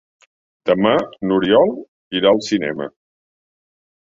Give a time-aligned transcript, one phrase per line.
[0.69, 0.93] Demà
[1.31, 1.73] n'Oriol
[2.21, 2.89] irà al cinema.